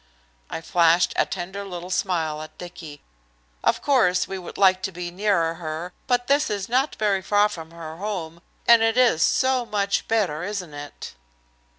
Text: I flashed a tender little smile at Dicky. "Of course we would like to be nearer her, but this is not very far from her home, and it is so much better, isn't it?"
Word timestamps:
I 0.49 0.61
flashed 0.61 1.13
a 1.15 1.27
tender 1.27 1.63
little 1.63 1.91
smile 1.91 2.41
at 2.41 2.57
Dicky. 2.57 3.03
"Of 3.63 3.83
course 3.83 4.27
we 4.27 4.39
would 4.39 4.57
like 4.57 4.81
to 4.81 4.91
be 4.91 5.11
nearer 5.11 5.53
her, 5.61 5.93
but 6.07 6.25
this 6.25 6.49
is 6.49 6.67
not 6.67 6.95
very 6.95 7.21
far 7.21 7.47
from 7.49 7.69
her 7.69 7.97
home, 7.97 8.41
and 8.67 8.81
it 8.81 8.97
is 8.97 9.21
so 9.21 9.63
much 9.63 10.07
better, 10.07 10.41
isn't 10.41 10.73
it?" 10.73 11.13